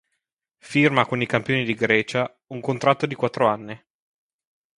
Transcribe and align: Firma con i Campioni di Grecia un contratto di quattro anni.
Firma 0.57 1.05
con 1.05 1.21
i 1.21 1.27
Campioni 1.27 1.63
di 1.63 1.75
Grecia 1.75 2.27
un 2.53 2.59
contratto 2.59 3.05
di 3.05 3.13
quattro 3.13 3.45
anni. 3.45 3.79